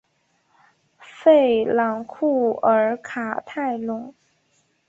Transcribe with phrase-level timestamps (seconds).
[0.97, 1.29] 弗
[1.63, 4.15] 朗库尔卡泰隆。